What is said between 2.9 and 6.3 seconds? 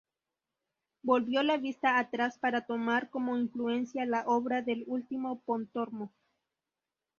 como influencia la obra del último Pontormo.